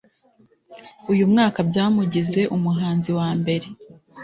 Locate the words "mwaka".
1.31-1.59